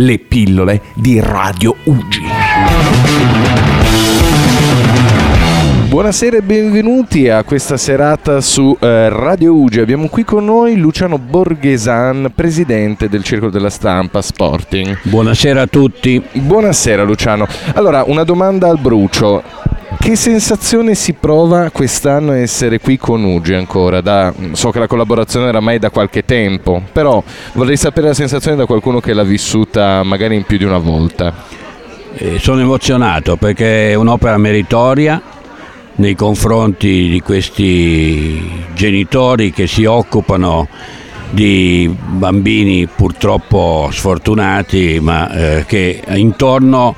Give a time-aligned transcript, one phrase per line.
[0.00, 2.22] le pillole di Radio Ugi.
[5.88, 9.80] Buonasera e benvenuti a questa serata su eh, Radio Ugi.
[9.80, 14.98] Abbiamo qui con noi Luciano Borghesan, presidente del Circolo della Stampa Sporting.
[15.02, 16.22] Buonasera a tutti.
[16.32, 17.46] Buonasera Luciano.
[17.74, 19.42] Allora, una domanda al brucio.
[20.00, 24.00] Che sensazione si prova quest'anno essere qui con Ugi ancora?
[24.00, 27.22] Da, so che la collaborazione era mai da qualche tempo, però
[27.52, 31.34] vorrei sapere la sensazione da qualcuno che l'ha vissuta magari in più di una volta.
[32.14, 35.20] Eh, sono emozionato perché è un'opera meritoria
[35.96, 40.68] nei confronti di questi genitori che si occupano
[41.30, 46.94] di bambini purtroppo sfortunati ma eh, che intorno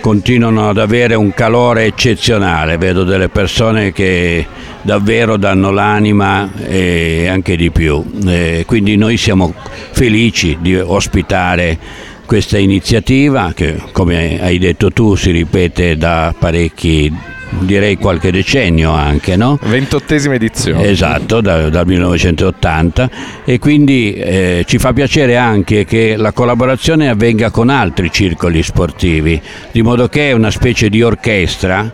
[0.00, 4.46] continuano ad avere un calore eccezionale, vedo delle persone che
[4.82, 8.02] davvero danno l'anima e anche di più.
[8.26, 9.54] E quindi noi siamo
[9.92, 11.78] felici di ospitare
[12.24, 17.12] questa iniziativa che come hai detto tu si ripete da parecchi
[17.58, 19.58] direi qualche decennio anche, no?
[19.62, 20.88] Ventottesima edizione.
[20.88, 23.10] Esatto, da, dal 1980
[23.44, 29.40] e quindi eh, ci fa piacere anche che la collaborazione avvenga con altri circoli sportivi,
[29.72, 31.92] di modo che è una specie di orchestra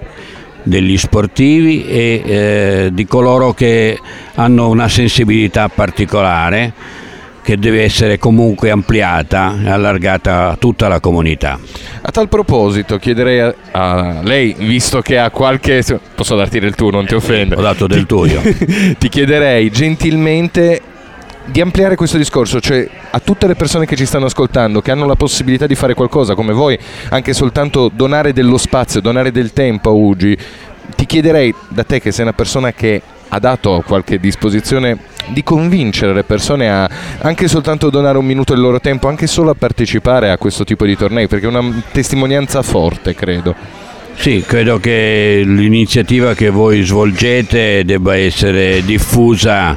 [0.63, 3.99] degli sportivi e eh, di coloro che
[4.35, 6.73] hanno una sensibilità particolare
[7.47, 11.57] che deve essere comunque ampliata e allargata a tutta la comunità.
[12.03, 15.85] A tal proposito chiederei a, a, lei, visto che ha qualche...
[16.17, 17.55] posso darti del tuo, non ti offendo.
[17.55, 18.43] Ho dato del tuo io.
[18.99, 20.83] ti chiederei gentilmente
[21.45, 25.07] di ampliare questo discorso, cioè a tutte le persone che ci stanno ascoltando, che hanno
[25.07, 26.77] la possibilità di fare qualcosa come voi,
[27.11, 30.37] anche soltanto donare dello spazio, donare del tempo a Ugi,
[30.97, 33.01] ti chiederei da te che sei una persona che
[33.37, 34.99] ha dato qualche disposizione
[35.29, 36.89] di convincere le persone a
[37.21, 40.87] anche soltanto donare un minuto del loro tempo, anche solo a partecipare a questo tipo
[40.87, 43.55] di tornei, perché è una testimonianza forte, credo.
[44.15, 49.77] Sì, credo che l'iniziativa che voi svolgete debba essere diffusa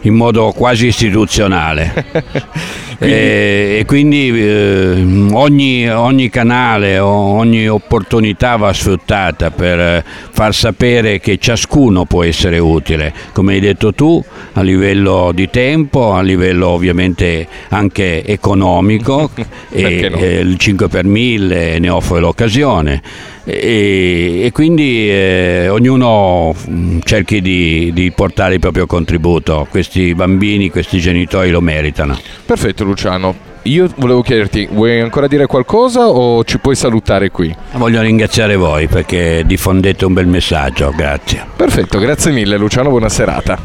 [0.00, 2.04] in modo quasi istituzionale.
[2.96, 3.14] quindi...
[3.14, 11.38] E, e, quindi eh, ogni, ogni, canale, ogni opportunità va sfruttata per far sapere che
[11.38, 17.46] ciascuno può essere utile, come hai detto tu, a livello di tempo, a livello ovviamente
[17.68, 19.30] anche economico,
[19.70, 20.16] e, no?
[20.16, 23.02] eh, il 5 per 1000 ne offre l'occasione
[23.48, 30.68] e, e quindi eh, ognuno mm, cerchi di, di, portare il proprio contributo, questi bambini,
[30.68, 32.18] questi genitori lo meritano.
[32.44, 33.34] Perfetto Luciano.
[33.62, 37.54] Io volevo chiederti, vuoi ancora dire qualcosa o ci puoi salutare qui?
[37.72, 41.44] Voglio ringraziare voi perché diffondete un bel messaggio, grazie.
[41.56, 43.58] Perfetto, grazie mille Luciano, buona serata.